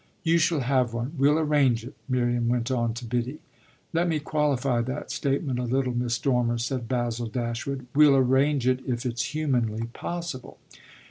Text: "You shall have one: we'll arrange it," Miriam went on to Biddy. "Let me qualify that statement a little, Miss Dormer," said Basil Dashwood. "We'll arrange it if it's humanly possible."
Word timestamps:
"You 0.23 0.39
shall 0.39 0.61
have 0.61 0.95
one: 0.95 1.13
we'll 1.19 1.37
arrange 1.37 1.85
it," 1.85 1.93
Miriam 2.09 2.49
went 2.49 2.71
on 2.71 2.95
to 2.95 3.05
Biddy. 3.05 3.37
"Let 3.93 4.07
me 4.07 4.19
qualify 4.19 4.81
that 4.81 5.11
statement 5.11 5.59
a 5.59 5.63
little, 5.65 5.93
Miss 5.93 6.17
Dormer," 6.17 6.57
said 6.57 6.87
Basil 6.87 7.27
Dashwood. 7.27 7.85
"We'll 7.93 8.15
arrange 8.15 8.67
it 8.67 8.79
if 8.87 9.05
it's 9.05 9.25
humanly 9.35 9.85
possible." 9.93 10.57